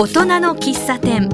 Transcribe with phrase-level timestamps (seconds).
[0.00, 1.28] 大人の喫茶店。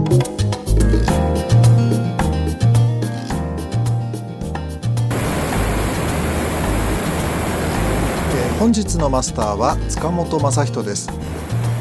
[8.58, 11.10] 本日のマスターは塚本正人です。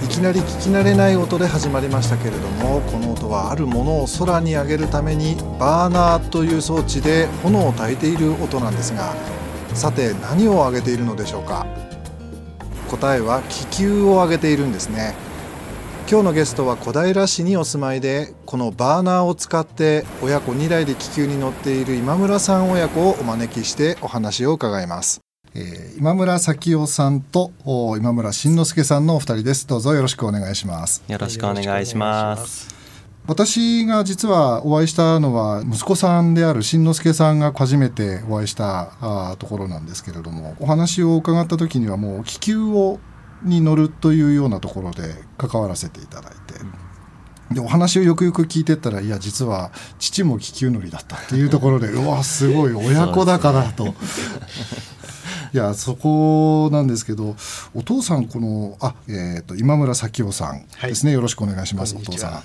[0.03, 9.15] いきなり聞き慣れない音で始まりましたけれどもこの音はあるものを空に上げるためにバーナーという装置で炎を焚いている音なんですが
[9.73, 11.65] さて何を上げているのでしょうか？
[12.89, 15.15] 答えは気球を上げているんですね。
[16.05, 25.21] 今日のゲストは小平市にお住まいでこのバーナーを使って親子2台で気球に乗っている今村さん親子をお招きしてお話を伺います。
[25.55, 27.51] えー、今村咲夫さんと
[27.97, 29.65] 今村慎之介さんのお二人です。
[29.65, 31.03] どうぞよろしくお願いします。
[31.07, 32.75] よろしくお願いします。
[33.25, 42.99] 私が実はお会いしたのは息子さんである慎之介さんが初めてお会いしたあところなんですけれどもお話を伺った時にはもう気球を
[43.43, 46.53] に乗るというようなところで関わらせていただいて。
[47.51, 53.93] でお話をよくよく聞いてったらいや実は父も気球乗りだったっていうところで うわすごい親子だからと。
[55.53, 57.35] いやそこなんですけど
[57.75, 62.43] お父さんこのあ、えーと、今村咲夫さんですね、はい、よろしくお願いしますお父さん。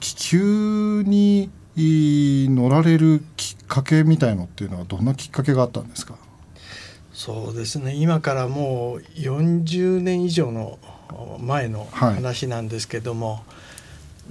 [0.00, 6.14] 気球に乗られるきっかけみたいのっていうのはどんなきっかけがあったんですか？
[7.24, 7.94] そうですね。
[7.94, 10.78] 今からもう40年以上の
[11.40, 13.42] 前の話なんですけども、はい、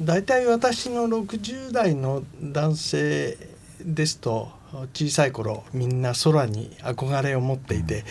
[0.02, 3.36] 大体私の60代の男性
[3.82, 4.52] ですと
[4.94, 8.04] 小さい頃みんな空に憧れを持っていて、うん、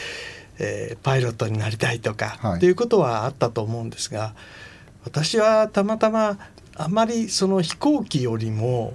[0.59, 4.35] えー、パイロットになりたいとか、はい、っていうことはあったと思うんですが
[5.05, 6.39] 私はたまたま
[6.75, 8.95] あまりその飛行機よりも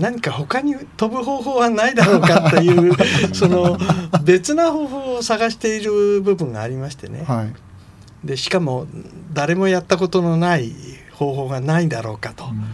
[0.00, 2.92] 何か他に飛ぶ方法はないだろうかという
[3.34, 3.78] その
[4.24, 8.86] 別な方法を探している部分がありましてね、はい、でしかも
[9.34, 10.72] 誰もやったことのない
[11.12, 12.64] 方法がないだろうかと、うん、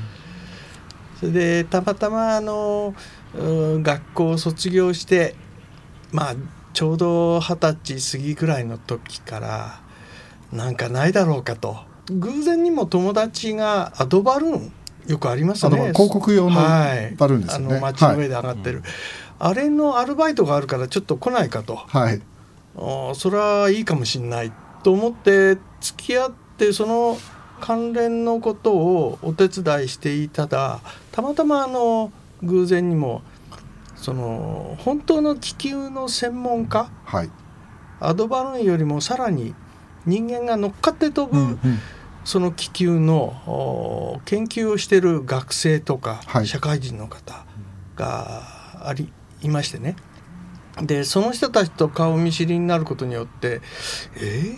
[1.19, 2.95] それでたまたまあの
[3.37, 5.35] 学校を卒業して
[6.13, 6.35] まあ
[6.75, 9.81] ちょうど二十歳過ぎぐらいの時から
[10.53, 11.93] なんかないだろうかと。
[12.11, 14.73] 偶然にも友達がアドバルーン
[15.07, 15.93] よくありますね。
[15.93, 18.87] 広告用のバルーンですね、はい、あの街の上で上がってる、はい、
[19.39, 22.21] あれのアルバイトがあるからちょっと来ないかと、はい、
[22.77, 27.19] あそれはいいかもしんないと思って付き合ってその
[27.61, 30.81] 関連のことをお手伝いしていただ
[31.13, 33.23] たまたまあの偶然にも
[33.97, 37.31] その本当の気球の専門家、はい、
[38.01, 39.55] アドバルーンよりもさらに
[40.05, 41.59] 人間が乗っかって飛ぶ、うんうん
[42.25, 47.45] その気球の研究をしている学生とか、社会人の方
[47.97, 48.43] が
[48.89, 49.13] あり
[49.43, 49.97] いましてね。
[50.83, 53.61] でその人たちと顔見知りになることによって
[54.21, 54.57] え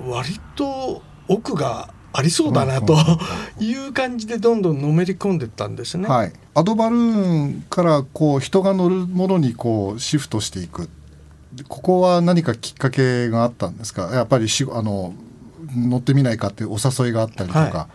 [0.00, 2.96] ー、割と奥がありそうだなと
[3.60, 6.08] いう感じでどんどんのめり込んでったんですね。
[6.08, 10.88] はい、アドバルーンからこう人が乗るものにこうシフトしていく。
[11.68, 14.10] ここは何かきっかけがあったんですか？
[14.12, 15.14] やっぱりしあの
[15.76, 17.60] 乗ってみないかってお誘いがあったりとか。
[17.60, 17.88] は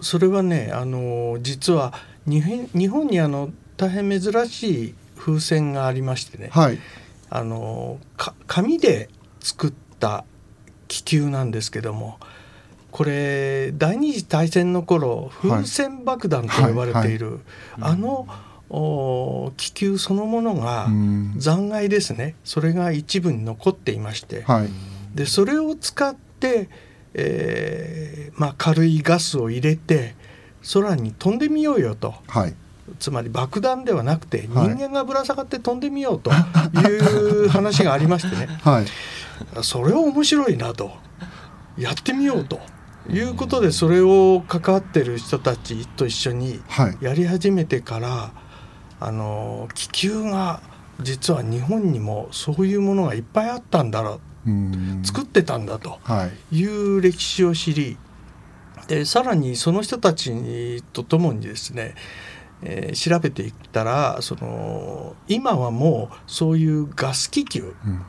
[0.00, 1.94] い、それはねあの実は
[2.26, 2.42] 日
[2.88, 6.78] 本にあの大変珍しい風船がありましてね、はい、
[7.30, 7.98] あの
[8.46, 9.08] 紙で
[9.40, 10.24] 作った
[10.88, 12.18] 気球なんですけども
[12.90, 17.40] これ第二次大戦の頃風船爆弾と呼ばれている、
[17.80, 18.26] あの
[18.68, 20.88] お気球そのものが
[21.36, 22.34] 残骸ですね。
[22.44, 24.68] それが一部に残っていまして、はい、
[25.14, 26.68] でそれを使って、
[27.14, 30.14] えーまあ、軽いガスを入れて
[30.72, 32.54] 空に飛んでみようよと、はい、
[32.98, 38.86] つまり爆弾ではなくて人間がぶら下がって飛んでみようという 話がありましてね、はい、
[39.62, 40.92] それは面白いなと。
[41.78, 42.60] やってみようと。
[43.08, 46.60] いうことでそれを関わってる人たちと一緒に
[47.00, 48.32] やり始めてから、は
[49.00, 50.60] い、あの気球が
[51.00, 54.20] 実は日本にもそういうものがいっぱいあったんだろう
[55.04, 55.98] 作ってたんだと。
[56.52, 56.64] い。
[56.64, 57.96] う歴史を知り
[58.88, 61.94] でさらにその人たちと共にですね
[62.62, 68.02] えー、調べていったらその今はもうそういうガス気球、うん。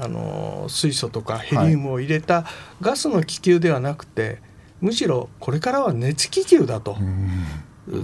[0.00, 2.46] あの水素とかヘリウムを入れた
[2.80, 4.38] ガスの気球ではなくて、はい、
[4.80, 6.96] むしろこれからは熱気球だと。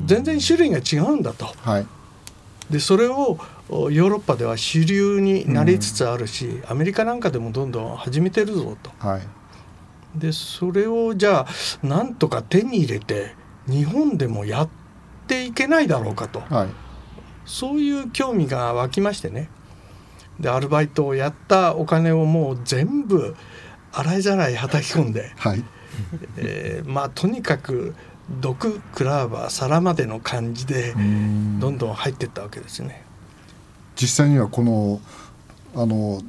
[0.05, 1.47] 全然種類が違うんだと。
[1.47, 1.87] はい、
[2.71, 3.39] でそれを
[3.71, 8.91] ヨーロッパでは主流になりつつあるし、アメリカなんかでもどんどん始めてるぞと。
[8.99, 9.23] はい、
[10.19, 13.35] でそれをじゃあなんとか手に入れて
[13.67, 14.69] 日本でもやっ
[15.27, 16.69] ていけないだろうかと、はい、
[17.45, 19.51] そういう興味が湧きましてね。
[20.41, 23.35] でアルバイトをやったお金をもう全部
[23.93, 25.65] 洗いざらいはたき込んで、はい、
[26.37, 27.95] えー、まあとにかく
[28.41, 33.05] 毒クラーバー皿までの感じでどんどん入っていったわけですね。
[33.97, 35.01] 実際にはこの
[35.75, 36.21] あの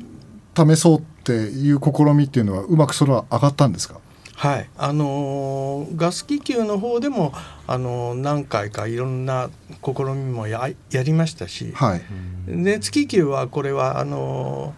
[0.55, 3.99] 試そうっていう試みっていうのはうまくそれは上がったんですか？
[4.35, 4.69] はい。
[4.77, 7.33] あのー、ガス気球の方でも、
[7.67, 9.49] あのー、何回かいろんな
[9.83, 12.01] 試みもややりましたし、はい、
[12.47, 14.73] 熱気球はこれはあの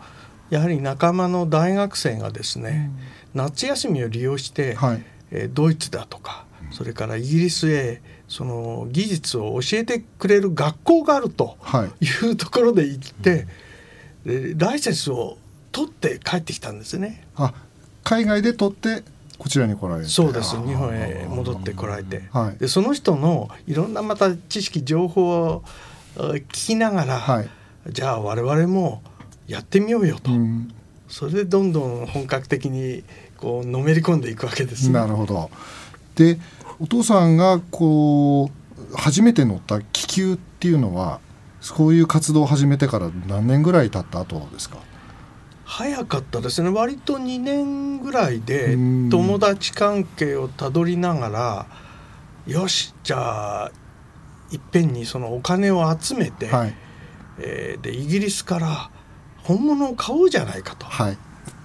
[0.49, 2.89] ー、やはり仲間の大学生がですね、
[3.35, 11.57] 夏休みを利用して、はい、えー、ドイツだとかそれからイギリスへその技術を教えてくれる学校があると
[11.99, 12.05] い。
[12.27, 13.47] うところで行って、
[14.25, 15.37] はい、ライセンスを
[15.71, 17.25] 取って帰ってきたんですね。
[17.35, 17.53] あ
[18.03, 19.03] 海外で取って
[19.37, 20.09] こちらに来られて。
[20.09, 20.55] そうです。
[20.55, 25.63] 日本へ戻ってこられて、はい、でその人のいろんなまた知識情報を
[26.15, 27.49] 聞きながら、はい、
[27.89, 29.01] じゃあ我々も
[29.47, 30.73] やってみようよと、うん、
[31.07, 33.03] それでどんどん本格的に
[33.37, 35.49] こうのめり込んでいくわけです、ね、なるほど
[36.15, 36.39] で
[36.79, 38.49] お父さんがこ
[38.91, 41.19] う初めて乗った気球っていうのは
[41.61, 44.77] そういう活動を始めてから何年ぐらい経った後ですか？
[45.63, 46.69] 早かったですね。
[46.69, 48.75] 割と2年ぐらいで
[49.09, 51.65] 友達関係をたどりながら
[52.47, 53.71] よしじゃあ
[54.51, 56.73] いっぺんにそのお金を集めて、はい、
[57.39, 58.89] えー、でイギリスから
[59.43, 60.85] 本物を買おうじゃないかと。
[60.87, 61.17] はい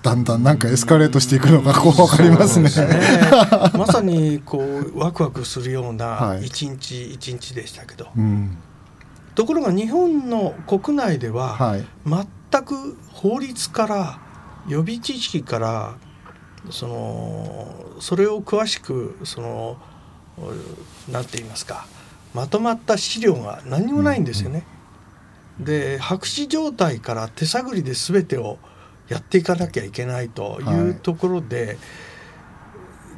[0.07, 2.69] だんだんなんかエスカレートしていくのがこう分かりますね。
[2.69, 3.01] すね。
[3.77, 8.57] まさにこうワクワクするような一日一日でしたけど、うん、
[9.35, 14.21] ところが日本の国内では全く法律から
[14.69, 15.97] 予備知識から
[16.71, 19.77] そのそれを詳しくその
[21.11, 21.89] なんて言いますか
[22.33, 24.65] まとまった資料が何もないんですよね。
[25.59, 28.61] うんうん、で白紙状態から手探りで全てを
[29.09, 31.77] やっていかなきゃいけないというところで、はい、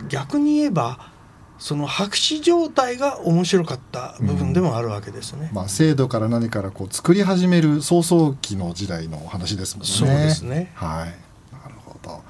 [0.09, 1.11] 逆に言えば
[1.59, 5.49] その白紙状態が面白かった部分でもあるわけですね。
[5.51, 9.89] うん、まあ、制度から何からこう作り始める早々期の時代の話ですもんね。
[9.93, 10.71] そうですね。
[10.75, 11.55] はい。
[11.55, 12.23] なるほど。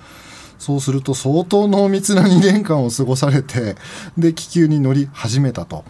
[0.59, 3.77] そうすると相当濃密な2年間を過ごされて
[4.17, 5.85] で気球に乗り始めたと。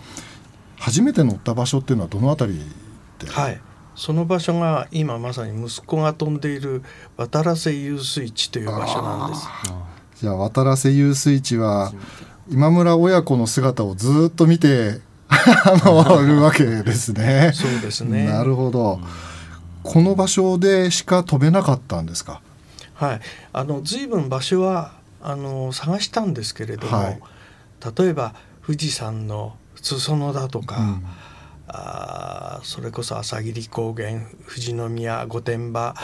[0.77, 2.61] 初めて乗った場所っていうのはどのあたり
[3.19, 3.29] で？
[3.29, 3.61] はい。
[3.99, 6.85] その場所が今まさに息子が飛んでいる
[7.17, 9.49] 渡良瀬遊水地という場所なんです。
[10.21, 11.93] じゃあ渡良瀬遊水地は
[12.49, 17.51] 今村親子の姿をずっと見て あのるわけですね。
[17.53, 18.27] そうですね。
[18.27, 19.01] なるほど。
[19.83, 22.41] この場所でしか飛べなかったんですか？
[22.95, 23.21] はい。
[23.53, 27.21] あの随分場所はあの探したんですけれども、はい、
[28.01, 28.35] 例えば
[28.65, 30.79] 富士山の裾野だとか。
[30.79, 31.05] うん
[31.69, 35.95] あそれこそ朝霧高原富士宮御殿場。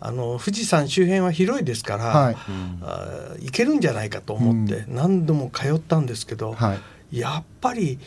[0.00, 2.36] あの富士山周辺は広いですから、はい、
[2.82, 6.76] あ行けるんじゃないかと思って何度も通ったんですけど、は
[7.10, 7.98] い、やっぱり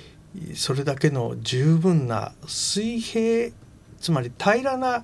[0.56, 3.52] それだけの十分な水平
[4.00, 5.04] つまり平らな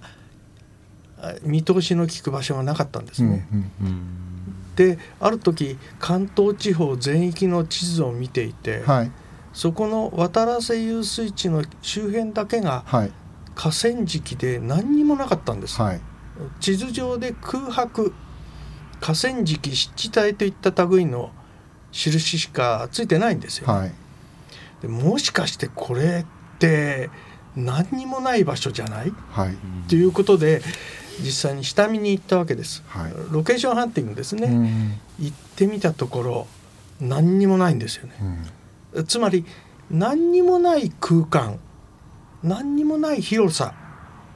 [1.42, 3.48] 見通しの利く場所がなかったんですね。
[3.52, 9.12] うんうん、である時関東地方全域の地図を見ていて、はい
[9.58, 12.86] そこの渡良瀬遊水地の周辺だけが
[13.56, 16.02] 河川敷で何にもなかったんです、はい、
[16.60, 18.14] 地図上で空白
[19.02, 21.32] 河川敷湿地帯といった類の
[21.92, 23.92] 印しかついてないんですよ、はい、
[24.84, 26.24] でもしかしてこれ
[26.56, 27.10] って
[27.56, 29.58] 何にもない場所じゃない、はい、
[29.90, 30.62] ということで
[31.20, 35.00] 実際に下見に行ったわけです、はい、ロケーションハンティングですね。
[35.20, 36.48] 行ってみたところ
[37.02, 38.57] 何にもないんですよね、うん
[39.08, 39.46] つまり
[39.90, 41.60] 何にもない空間
[42.44, 43.74] 何にもない広さ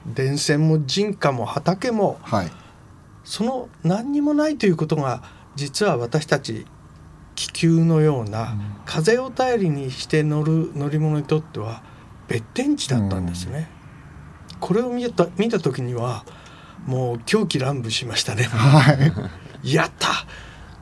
[0.05, 2.51] 電線も人家も畑も、はい、
[3.23, 5.23] その何にもないということが
[5.55, 6.65] 実は私たち
[7.35, 8.55] 気球のような
[8.85, 11.83] 風を頼りにして乗る乗り物にとっては
[12.27, 13.69] 別天地だったんですね。
[14.53, 16.25] うん、これを見た見た時には
[16.85, 18.43] もう狂気乱舞しましたね。
[18.43, 18.93] は
[19.63, 20.09] い、 やった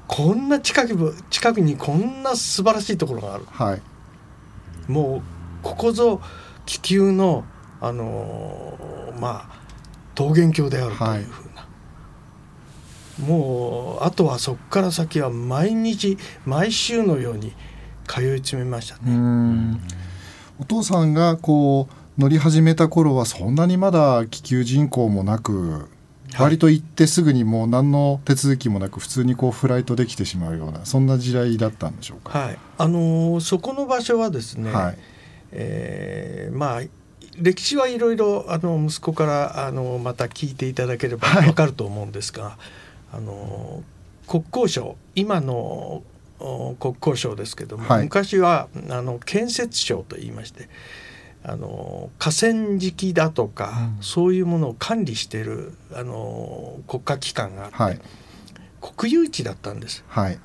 [0.10, 3.82] こんな近く近くにこんな素晴らしいところがある、はい、
[4.92, 5.22] もう
[5.62, 6.20] ここぞ
[6.66, 7.46] 気球の
[7.80, 9.62] あのー、まあ
[10.18, 11.68] 桃源郷であるというふうな、は
[13.20, 17.54] い、もうあとはそこから先は毎日毎週のように
[18.08, 19.80] 通い詰めましたね。
[20.60, 21.88] お父さんがこ
[22.18, 25.88] う乗り始めた頃はそんなにまだ気球人口もなく
[26.40, 32.38] 割と行ってすぐにもう何の手続きもなく普通にこうフライトできてしまうようなそんな時代だったんでしょうか。
[32.38, 34.98] はい、あのー、そこの場所はですね、はい、
[35.52, 36.82] えー、まあ
[37.38, 42.54] 歴史はいろいろあの息子からあのまた聞いていただければ分かると思うんですが、はい、
[43.14, 43.84] あの
[44.28, 46.04] 国交省今の
[46.80, 50.70] 国交省ですけども、はい、昔はあの建設省と言いまして
[51.44, 58.00] あの河川敷だとか、うん、そういうものを管理しているあの国家機関があって、はい、
[58.98, 60.04] 国有地だったんです。
[60.08, 60.40] はい、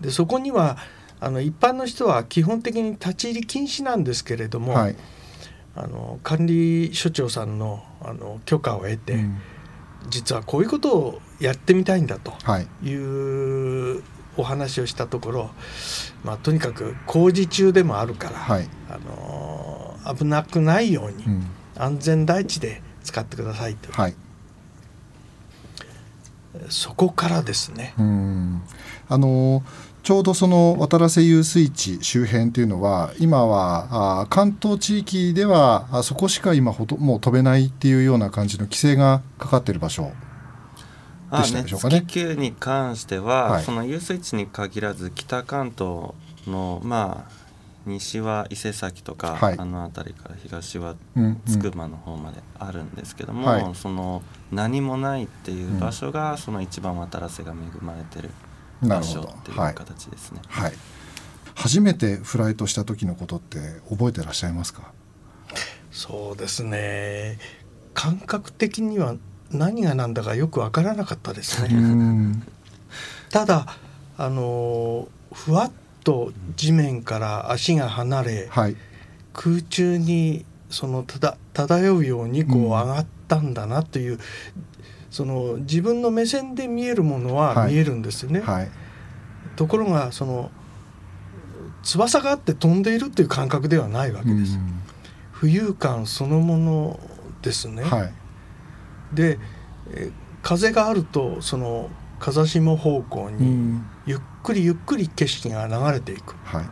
[0.00, 0.76] でそこには
[1.20, 4.96] あの一般の人は基本的に立ち入り禁止なんですけれども、はい、
[5.76, 9.38] あの管理所長さんのあの許可を得て、うん、
[10.08, 12.32] 実はこういうことをやってみたいんだと
[12.82, 14.02] いう
[14.36, 15.50] お話をしたところ、
[16.24, 19.73] まあ、とにかく工事中でもあるから、はい、あの
[20.06, 21.24] 危なくないように、
[21.76, 24.14] 安全第一で使ってくださいと、はい、
[26.68, 27.94] そこからですね。
[29.08, 29.62] あの
[30.02, 40.12] ちょうどその渡良瀬遊水地周辺というのは今はあ関東地域ではあそこしか今ほともう飛べないっていうような感じの規制がかかっている場所
[41.32, 42.04] でしたでしょうかね。
[42.06, 46.12] 気球に関しては、はい、その遊水地に限らず北関東
[46.46, 47.43] のまあ
[47.86, 50.94] 西は伊勢崎とか、はい、あの辺りから東は
[51.46, 58.30] つくばの方まであるんですけども、うんうん、その何もないっていう場所が、その一番渡良瀬が恵まれてる
[58.82, 60.40] 場所っていう形ですね。
[60.48, 60.74] はい、はい、
[61.54, 63.58] 初めてフライトした時のことって
[63.90, 64.92] 覚えてらっしゃいますか？
[65.90, 67.38] そうですね。
[67.92, 69.14] 感覚的には
[69.50, 72.42] 何が何だかよく分からなかったですね。
[73.30, 73.66] ただ
[74.16, 75.70] あのふわっ
[76.04, 78.76] と地面から足が離れ、はい、
[79.32, 84.20] 空中にそのただ漂うようにこう上がったんだなという、うん、
[85.10, 88.40] その自分の目線で見えるものは見えるんですね。
[88.40, 88.70] はいはい、
[89.56, 90.50] ところがその
[91.82, 94.56] 翼があって飛んでいるという感覚ではないわけです。
[94.56, 97.00] うん、浮遊感そのもの
[97.42, 97.84] ですね。
[99.12, 99.38] で
[100.42, 106.64] 風があるとその風下方向にゆっくりゆっくり景色が流れていく、はい、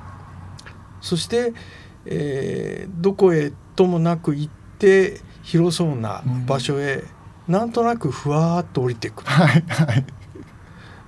[1.01, 1.53] そして、
[2.07, 7.05] えー、どこへともなく行って広そうな場所へ、
[7.49, 9.25] うん、なんとなくふわっと降りてく。
[9.25, 9.65] る、はい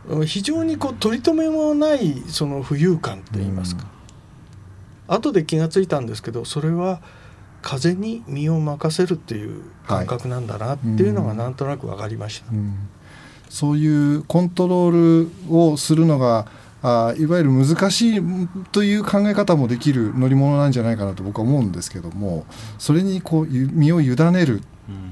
[0.08, 3.86] はい、非常にこう取り留めもないその浮遊感といいますか、
[5.08, 7.00] うん、後で気が付いたんですけどそれは
[7.62, 12.48] 風に身を任せるっていう感覚なんだなっていうのがなんとなく分かりました。
[12.48, 12.88] はいうん
[13.54, 16.48] そういうコントロールをするのが
[16.82, 18.22] あいわゆる難しい
[18.72, 22.46] という考え方もできる乗り物なんじゃないかなと僕は思うんですけども
[22.78, 24.62] それにこう身を委ねるっ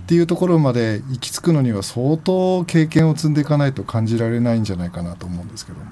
[0.09, 5.85] ていうところまで行き着くのには相当経験を積んでいかないと感じられないんじゃないかなと思うんですけども。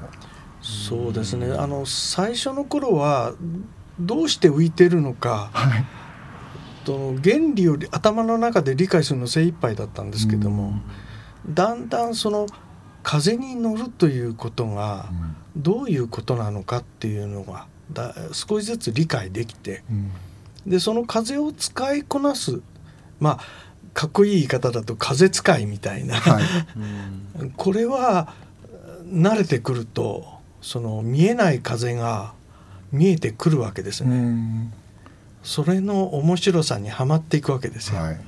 [0.60, 3.32] そうですねあの最初の頃は
[4.00, 5.84] どうして浮いてるのか、はい、
[6.84, 10.64] と原理を頭の中で理解するの精一杯だったんですけども。
[10.64, 10.82] うん
[11.48, 12.46] だんだんその
[13.02, 15.10] 風に乗るということが
[15.56, 19.82] どういうことなのかっていうのがだ少しずつ理解できて、
[20.66, 22.60] でその風を使いこなす
[23.18, 23.40] まあ
[23.94, 26.44] かっこいい言い方だと風使いみたいな、はい、
[27.56, 28.34] これは
[29.06, 32.34] 慣れてくるとその見えない風が
[32.92, 34.70] 見えてくるわけですね。
[35.42, 38.00] それの面白さにはまっていくわけですよ。
[38.00, 38.20] はい。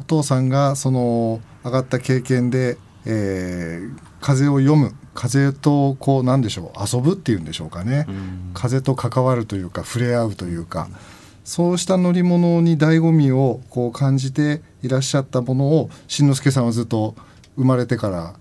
[0.00, 10.96] お父さんがその上がった経験で、えー、風を読む風とこうなんでしょう遊ぶっていうんでしょうかね、うん、風と関わるというか触れ合うというか、うん、
[11.44, 17.16] そうした乗り物に醍醐味をこう感じていらっしゃったものを新之助さんはずっと
[17.56, 18.34] 生まれてから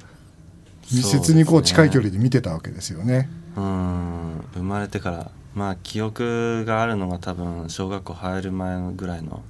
[0.92, 3.30] 密接にこう近い距離で見てたわけですよね。
[3.56, 4.46] う、ね、ん。
[4.54, 9.42] 生まれてからまあ記憶があるのが多分小学校入る前ぐらいの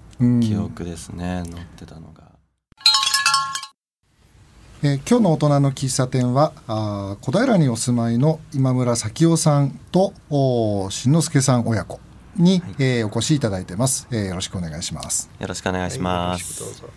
[0.42, 2.27] 記憶ですね、乗ってたのが。
[4.84, 10.14] えー、今日の大人の喫茶店はあ小平にお住まいの今村咲夫さんと
[10.92, 12.00] 新之助さん親子
[12.36, 15.32] に、はい、えー、お越しいただいてます、えー、よろしくお願いします。
[15.40, 16.90] よろしくお願いします、は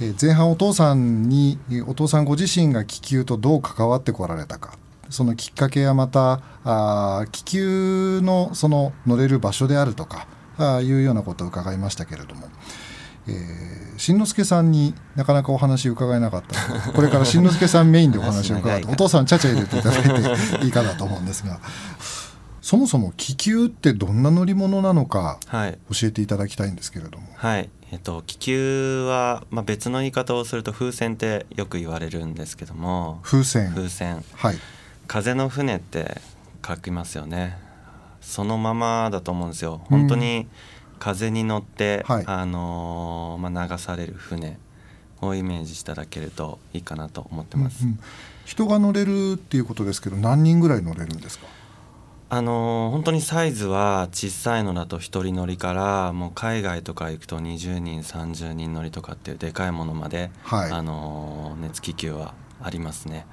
[0.00, 4.78] い、えー、前半お父さんにお父さんご自身が気球とどう関わってこられたか。
[5.10, 10.26] そのきっかけやまたあ気球のその乗れる場所であるとか
[10.58, 12.48] あいうようなことを伺いましたけれども、
[13.28, 16.68] えー、新之助さんになかなかお話伺えなかった。
[16.68, 20.02] のでこれから新之助さんメインでお話を伺って お父さんちゃちゃ入れていただい
[20.58, 21.60] ていいかなと思うんですが。
[22.60, 27.26] そもそも気球ってどんな乗り物なのか教えていただきたいんですけれども。
[27.34, 33.20] はい、えっと、気球は、まあ、別の言い方をすると風船ってよく言われるんですけども。
[33.22, 33.72] 風船。
[33.72, 34.58] 風船、はい、
[35.06, 36.20] 風の船って
[36.66, 37.56] 書きますよね。
[38.20, 39.80] そのままだと思うんですよ。
[39.84, 40.46] 本当に
[40.98, 44.58] 風に乗って、はい、あのー、まあ、流される船
[45.20, 48.00] をイメージしていただけるといいかなと思ってます、うんうん、
[48.44, 51.46] 人が乗れるっていうことですけど何人ぐらい乗れるんですか？
[52.30, 63.26] あのー、本当にサイズは小さいのだと1人乗りからもう海外とか行くと20人30人乗りとかっていうでかいものまで、はい、あのー、熱気球はありますね。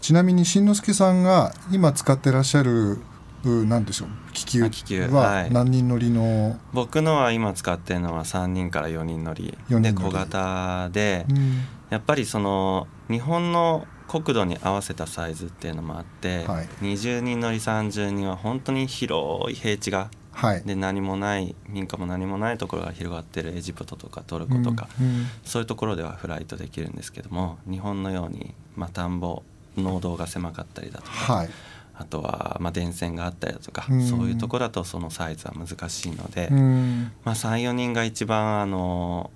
[0.00, 2.98] ちなみにしんのすけさんが今使ってらっしゃる
[3.44, 4.08] なんでしょう。
[4.32, 4.62] 気球。
[5.08, 9.56] は何人乗りの、はい、僕のは今使ってるのは3人から4人乗り。
[9.68, 29.42] で小型で、うん、やっぱりその日本の国土に合わせたサイズっていうのもあって、はい、20人乗り30人は本当に広い平地が、はい、で何もない民家も何もないところが広がってるエジプトとかトルコとか、うんうん、そういうところではフライトできるんですけども日本のように、まあ、田んぼ
[29.76, 31.50] 農道が狭かったりだとか、はい、
[31.98, 39.30] あとはまあ電線があったりだとか、うん、そういうところだとそのサイズは難しいので、うん、まあ、34人が一番あの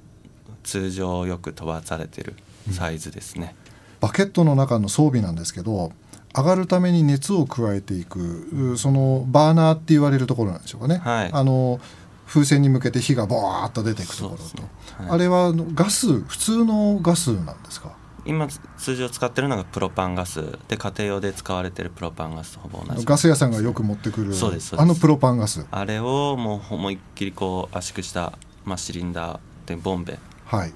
[0.62, 2.36] 通常よく飛ばされてる
[2.70, 3.56] サイズですね。
[4.00, 5.92] バケットの中の装備なんですけど
[6.34, 10.96] 上がるために熱を加えていくそのバーナーって言われるところなんでしょうかね。
[10.98, 11.80] はい、あの
[12.26, 14.68] 風船に向けて火がボワーっと出ていくところと、ね。
[14.98, 17.92] はい、あれはガス普通のガスなんですか？
[18.24, 18.46] 今
[18.78, 23.04] 通常使ってるのがプロパンガスで家庭用で使われてるプロパンガスとほぼ同じ。
[23.04, 25.66] ガス屋さんがよく持ってくるそうですあのプロパンガス。
[25.70, 28.32] あれをもう思いっきりこう圧縮した、
[28.64, 30.14] まあ、シリンダーでボンベ。
[30.14, 30.72] を、はい。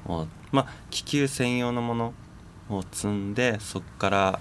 [0.53, 2.15] まあ、気球専用のもの
[2.69, 4.41] を積んでそこから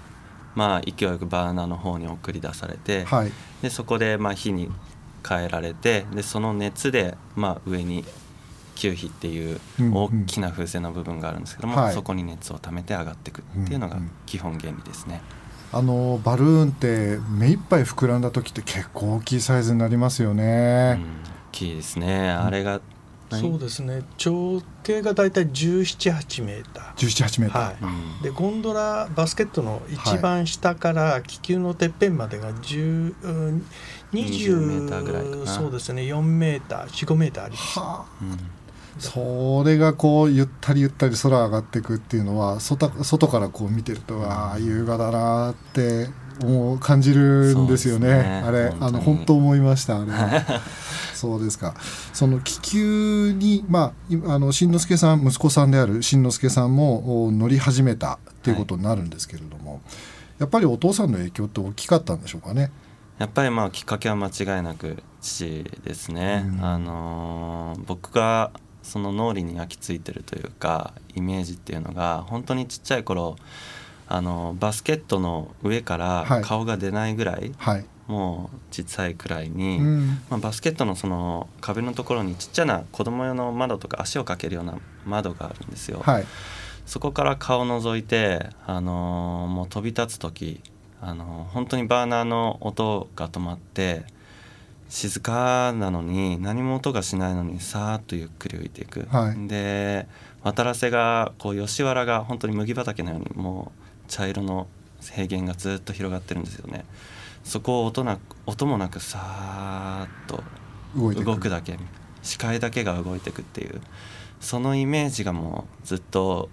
[0.54, 3.32] まあ勢いよくバーナーの方に送り出されて、はい、
[3.62, 4.70] でそこでまあ火に
[5.28, 8.04] 変えられてでその熱でまあ上に
[8.76, 9.58] 球皮っていう
[9.92, 15.20] 大きな風船の部分があるんですけども、うんうん、そこに熱を溜めて上がっていくっていうのが基本原理ですね。
[15.72, 20.98] あのバルーンって目いっぱい膨らんだ時って結構大きいサイズになりますよね。
[20.98, 21.06] うん、大
[21.52, 22.30] きいですね。
[22.30, 22.80] あれが、
[23.30, 24.02] そうですね。
[24.24, 26.94] 直径がだいたい1718メーター。
[26.94, 27.76] 1718メーター、はい。
[27.82, 33.62] うん、でゴンドラバスケットの一番下から気球のてっぺんまでが10、20,
[34.12, 35.46] 20メーターぐらいかな。
[35.46, 36.02] そうですね。
[36.02, 38.04] 4メーター45メーターあります、はあ。
[38.22, 38.38] うん
[38.98, 46.08] それがこうゆったりゆったり空上がっていくっていうのは外外からこう見てるとああ優雅だなって
[46.42, 50.12] 思う感じるんですよね、ね、あれあの本当思いましたあれ。
[51.14, 51.74] そうですか。
[52.12, 53.94] その気球にま
[54.26, 59.80] ああのしんのすけさん息子さんであるしんのすけさんも乗り始めたっていうことになるんですけれども、はい、
[60.40, 62.70] やっぱりお父さんの影響って大きかったんでしょうかね。
[63.18, 68.50] やっぱりまあきっかけは間違いなく父ですね、うん、あのー、僕が
[68.86, 73.36] その脳裏に焼き付いてるというかイメージっていうのが本当にちっちゃい頃
[74.08, 86.00] あのバスケットの上から顔が出ないぐらい、はい、もう小さいくらいに、うん、まあ、バスケットのその壁のところにちっちゃな子供用の窓とか足をかけるような窓があるんですよ。
[86.04, 86.24] はい、
[86.86, 90.62] そこから顔を覗いて、あのー、もう飛び立つ時、
[91.00, 94.04] あのー、本当にバーナーの音が止まって
[94.88, 100.06] 静かなのに何も音がしないのにさーっとゆっくり浮いていく、はい、で
[100.42, 104.68] 渡良瀬がこう吉原が本当に麦畑のようにもう茶色の
[105.00, 106.84] 平原がずっと広がってるんですよね。
[107.44, 110.42] そこを音な音もなくさーっと
[110.96, 111.48] 動く。
[111.48, 111.78] だけ。
[112.22, 113.80] 視界だけが動いていくっていう。
[114.40, 116.48] そのイメージがもうずっと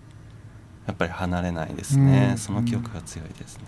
[0.88, 3.64] やっぱり離れないですね、うん、その記憶が強いですね。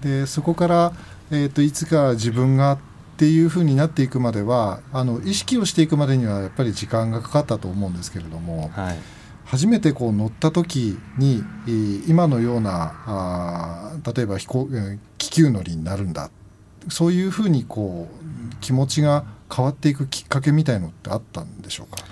[0.00, 0.92] でそこから、
[1.30, 2.78] えーと、といつか自分が
[3.14, 8.98] っていうふうになっていくまではあの意識をしていくまでにはやっぱり時間がかかったと思うんですけれども、はい、
[9.44, 11.44] 初めてこう乗った時に
[12.08, 14.68] 今のようなあ例えば飛行
[15.16, 16.30] 気球乗りになるんだ。
[16.88, 19.24] そういうふうにこう気持ちが
[19.54, 22.02] 変わっていくきっかけみたいのってあったんでしょうか？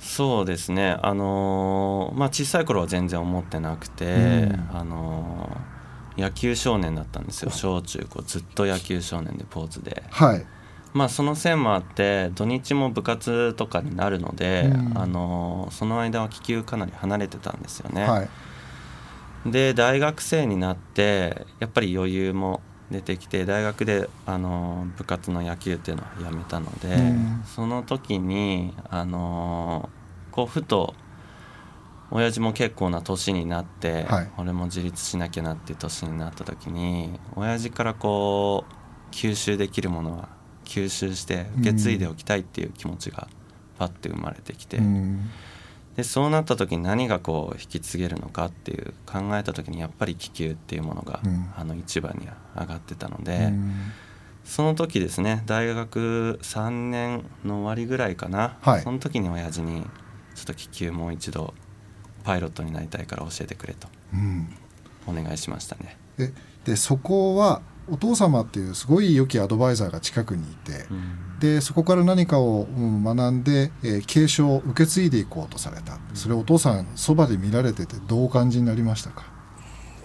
[0.00, 0.98] そうですね。
[1.02, 5.51] あのー、まあ小さい頃は全然思ってなくて、うん、あのー
[6.16, 7.50] 野球少年だったんですよ。
[7.50, 10.46] 小中高ずっと野球少年でポーズで、はい、
[10.94, 29.88] まあその線もあって土日も部活とかになるので、うん、あのその間は気球かなり離れてたんですよね、はい、で大学生になってやっぱり余裕も出てきて大学であの部活の野球っていうのはやめたので、うん、その時にあの
[30.30, 30.94] こうふと
[32.14, 40.28] 親父も結構な年になって、はい、俺も自立しなきゃなっていう年になった時に親父からこう吸収できるものは
[40.64, 43.28] 吸収して受け継いでおきたいっていう気持ちが
[43.78, 45.30] パッて生まれてきて、うん、
[45.96, 53.72] でそうなった時に何がこう引き継げるのかっていう考えた時にやっぱり気球っていうものが、うん、あの一番に上がってたので、うん、
[54.44, 59.86] その時ですね大学3年の終わりぐらいかな、はい、その時に親父に
[60.34, 61.54] ちょっと気球もう一度
[62.22, 63.88] パイロットになりたいから教えてくれと、
[65.06, 65.96] お願いしましたね。
[66.18, 66.32] え
[66.64, 79.24] でそこはお父様っていうすごい良きアドバイザーが近くにいて、うん、でそこから何かを、うん、学んで、えー、継承受け継いでいこうとされた、それをお父さんそばで見られててどうお感じになりましたか？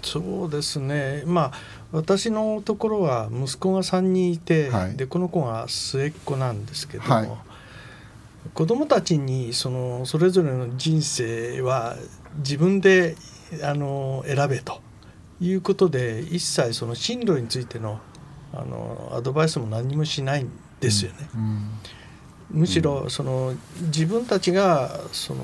[0.02, 1.24] そうですね。
[1.26, 1.52] まあ
[1.92, 7.30] 私のところは息子が3人いて、はい、でこの子が末っ子なんですけども、はい、
[8.54, 11.96] 子供たちにそのそれぞれの人生は
[12.38, 13.16] 自分で
[13.64, 14.82] あの選べと
[15.40, 18.00] いうことで一切その進路についての
[18.54, 21.30] あのアドバイスも何もしないんですよね。
[21.36, 25.44] うんうん、むしろその自分たちがその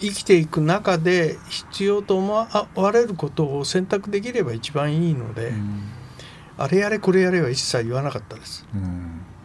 [0.00, 5.82] 生きていく中で必要と思われることを選択できれば一番いいので、うん、
[6.58, 8.66] あれやれこれやれは一切言わなかったです。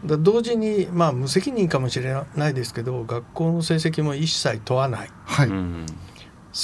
[0.05, 5.55] だ同時にまあ無責任かもしれないですけど学校の成績も一切問わない、はい、好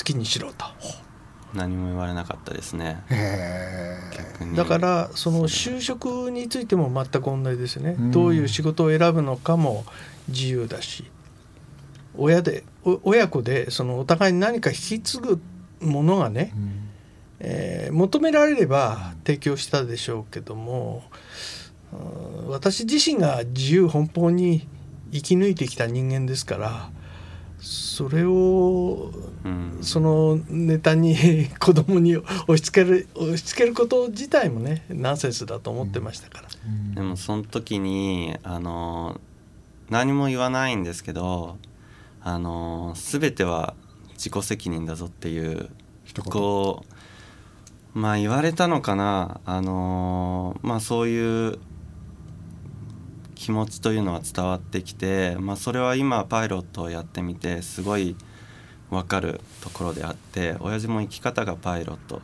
[0.03, 0.65] きにしろと。
[1.53, 3.03] 何も言われなかったですね。
[4.55, 9.83] だからその就職についても全く同じですね、うん、どういう仕事を選ぶのかも
[10.27, 11.05] 自由だし
[12.15, 12.63] 親で
[13.03, 15.41] 親子でそのお互いに何か引き継ぐ
[15.81, 16.89] ものがね、うん、
[17.39, 21.03] えー、求められれば提供したでしょうけども
[22.47, 24.67] 私自身が自由奔放に
[25.11, 26.89] 生き抜いてきた人間ですから
[27.59, 29.11] それを、
[29.43, 36.47] うん、そのネタに子供に押し付ける押し付けること自体もねナンセンスだと思ってましたから。
[36.65, 39.19] うん、でもその時にあの
[39.89, 41.57] 何も言わないんですけど
[42.21, 43.73] あの全ては
[44.13, 45.69] 自己責任だぞっていう
[46.29, 46.85] こ
[47.95, 51.59] うまあ言われたのかなあのまあそういう
[53.37, 58.15] 気持ちというのは伝わってきて、まあ、それは今パイロットをやってみてすごい
[58.89, 62.21] 分かるところであって親父も生き方がパイロット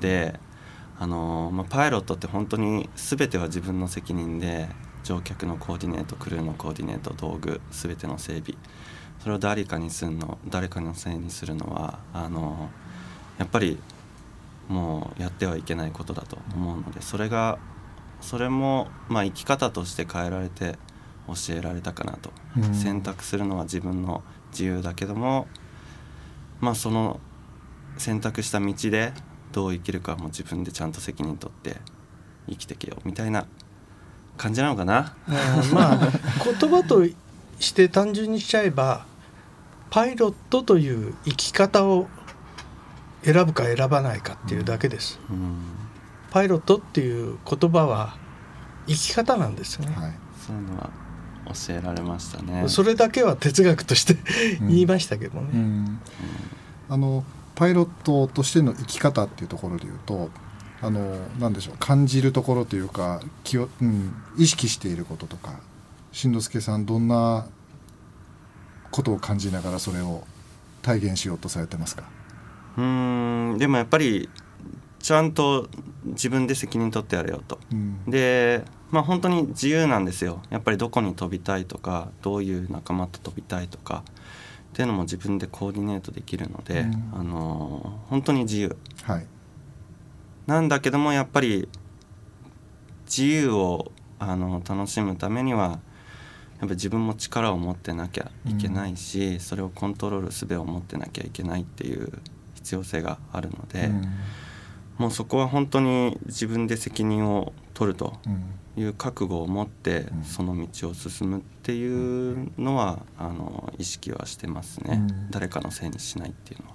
[0.00, 0.38] で、
[0.98, 4.68] あのまあ、パイロットって本当に全ては自分の責任で
[5.04, 8.54] 乗客のコーディネートクルーのコーディネート道具全ての整備
[9.20, 12.68] それを誰かにするの誰かのせいにするのはあの
[13.38, 13.78] やっぱり
[14.68, 17.58] もうやってはいけないことだと思うのでそれが
[18.20, 20.78] それもまあ生き方として変えられて
[21.26, 25.46] 教えられたかなと、うん、選択するのは自分の自由だけども
[26.60, 27.20] まあその
[27.96, 29.12] 選択した道で
[29.52, 31.76] どう生きるかも自分でちゃんと責任取って
[32.48, 33.46] 生きてけよみたいな
[34.36, 35.16] 感じなのかな。
[35.72, 35.98] まあ
[36.44, 37.04] 言葉と
[37.58, 39.04] して単純にしちゃえば
[39.90, 42.08] パイロットという生き方を
[43.24, 45.18] 選ぶか選ばないかっていうだけです。
[45.30, 45.77] うん
[46.30, 48.16] パイロットっていう言葉は
[48.86, 50.12] 生き方なんですね、はい、
[50.46, 50.90] そういうのは
[51.46, 52.68] 教えられましたね。
[52.68, 54.16] それだけは哲学として
[54.60, 55.60] 言いましたけどね、うん。
[55.60, 56.00] うん、
[56.88, 60.30] あのパイロットとしての生き方っていうところで言うと
[60.80, 65.58] あの何でしょう感じるところというか気を、うん、意識していることとか
[66.12, 67.46] しんのすけさんどんな
[68.90, 70.24] ことを感じながらそれを
[70.82, 72.04] 体現しようとされてますか？
[72.76, 74.28] うんでもやっぱり
[75.00, 75.68] ちゃんと
[76.08, 80.42] 自分で責任取ってやれよと、うん、でまあ本当に自由なんですよ。
[80.50, 84.04] やっぱりどこに飛びたいとかどういう仲間と飛びたいとか
[84.70, 89.26] っていうのも自分でコーディネートできるので、うん、あの本当に自由、はい、
[90.46, 91.68] なんだけどもやっぱり
[93.06, 95.80] 自由をあの楽しむためには
[96.60, 102.12] やっぱ自分も力を持ってなきゃいけないし、うん、それをコントロールすべを持ってなきゃいけないっていう
[102.54, 103.86] 必要性があるので。
[103.86, 104.04] うん
[104.98, 108.14] もうそこは本当に自分で責任を取ると
[108.76, 116.74] いう覚悟を持ってその道を進むっていうのはあの意識はしてますね、うん、誰かのせいにしないっていうのは。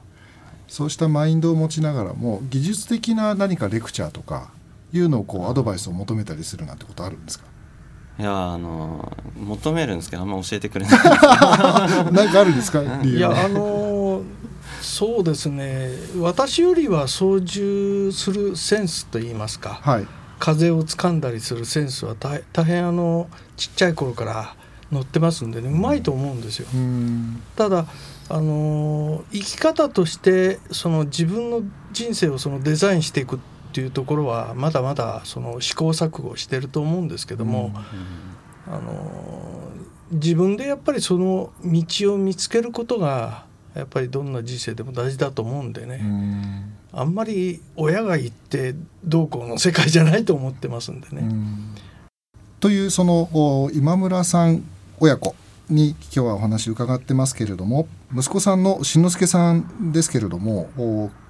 [0.67, 4.51] そうしたマインドを持ちながらも技術的な何かレクチャーとか
[4.93, 7.45] いうのをこうアドバイスを求めたりするなんてことあるんですか？
[8.19, 10.99] いやあの求めるんですけどあんま教えてくれない
[12.13, 12.81] なんかあるんですか？
[13.03, 13.82] いやあの
[14.93, 15.89] そうですね。
[16.19, 23.27] 私よりは操縦するセンスといいますか、はい、風をつかんだりするセンスは大大変あの
[23.57, 24.55] ちっちゃい頃から
[24.91, 26.67] 乗ってますんでねうまいと思うんですよ。
[27.55, 27.87] ただ
[28.29, 33.39] あの生き方としてその自分の人生をそのデザインしていくっ
[33.73, 37.73] ていうところはまだまだその試行錯誤してると思うんですけども、
[38.67, 39.71] あの
[40.11, 46.01] 自分でやっぱりその道を見つけることがやっぱりどんな人生でも大事だと思うんでね。
[46.91, 51.23] あんまり親が言ってどうこうの世界じゃないと思ってますんでね。
[52.59, 54.63] というその今村さん
[54.99, 55.35] 親子
[55.69, 60.69] に今日はお話伺ってますけれども息子さんのしんのすけさんですけれども、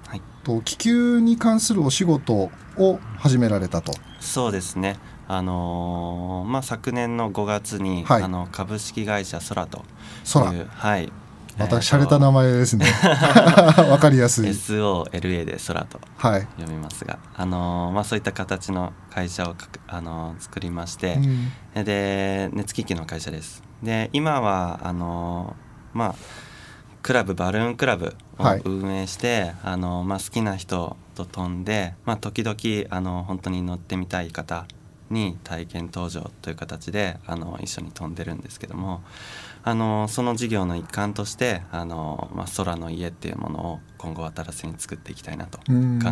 [0.06, 3.92] はい、と気球に関するお仕事を始められたと。
[4.20, 4.96] そうですね。
[5.26, 11.10] あのー、まあ、昨年の5月に、はい、あの株式会社空というはい
[11.58, 12.86] また洒落た名前ですね。
[13.88, 14.48] わかりやすい。
[14.48, 19.54] SOLA で空と読みますが、はい、あのー、まあ、そういった形の会社を
[19.86, 21.18] あのー、作りまして、
[21.74, 23.62] うん、で熱機器の会社です。
[23.82, 26.14] で今はあのー、まあ
[27.02, 32.56] クラブバルーンクラブを運営して、はい、あのまあ、好きな人と飛んで、まあ、時々
[32.90, 34.66] あの本当に乗ってみたい方
[35.10, 39.02] に体験搭乗という形であの一緒に飛んでるんですけども
[39.66, 45.64] あのその事業の一環としてあの、まあ、空の家っていうものを今後渡らせに作っていきたいなと考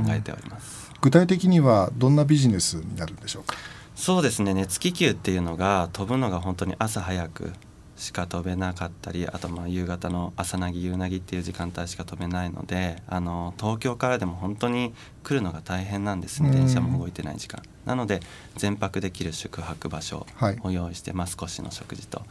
[0.08, 0.90] えております。
[1.02, 3.56] 具体的にはどんなビジネスになるんでしょうか？
[3.94, 4.54] そうですね。
[4.54, 7.52] 熱気球っていうのが飛ぶのが本当に朝早く
[7.94, 16.50] しか飛べなかったりあとまあ夕方の朝なぎ夕なぎっていう時間帯しか飛べないのであの東京からでも本当に来るのが大変なんですね。
[16.50, 17.62] 電車も動いてない時間。
[17.84, 18.20] なので
[18.56, 20.26] 全泊できる宿泊場所
[20.62, 22.22] を用意して、はい、まあ、少しの食事と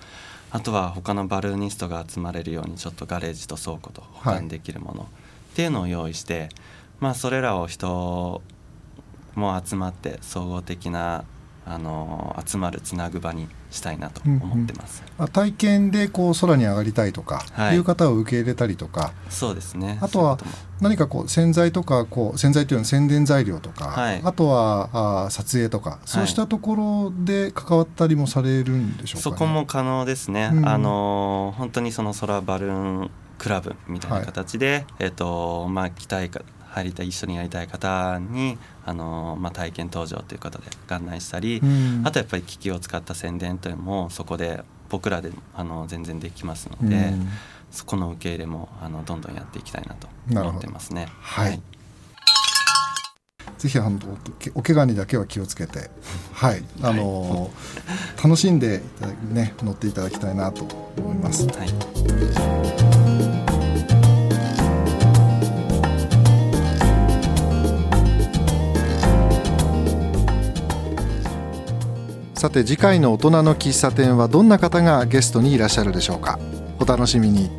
[0.54, 5.06] あとは他のバルーニストが集まれるようにちょっとガレージと倉庫と保管できるものっ
[5.56, 6.50] ていうのを用意して、
[7.00, 8.42] まあ、それらを人
[9.36, 11.24] も集まって総合的な
[11.66, 19.14] あの集まるつなぐ場にしたいなと思ってます、うんうん、体験でこう空に上がりたいとか、はい、いう方を受け入れたりとか。
[19.30, 19.98] そうですね。
[20.02, 20.38] あとは
[20.82, 36.42] 何かこう洗剤とかこう洗剤というのは宣伝材料とか、はい、あとはあ撮影とかそうしたところで関わったりもされるんでしょうか、ね、そこも可能ですね、うん、あの本当にその空バルーンクラブみたいな形で、はい、えっ、ー、とまあ期待か
[36.72, 47.28] 入りたい一緒にやりたい方にあの、まあ、体験登場ということで案内したり、うん、あとやっぱり機器を使った宣伝というのもそこで僕らであの全然できますので、うん、
[47.72, 51.08] そこの受け入れもあのどんどんやっていきたいなと思ってますね。
[51.20, 51.62] はい、はい。
[53.58, 54.00] ぜひあの
[54.56, 55.92] お怪我にだけは気をつけて、
[56.34, 58.82] はい、あの、はい、楽しんで
[59.30, 60.66] ね乗っていただきたいなと
[60.98, 61.48] 思います。
[61.48, 63.21] はい
[72.42, 76.40] さて次回の大人の喫茶店はどんな方がゲストにいらっしゃるでしょうか。
[76.80, 77.52] お楽しみに。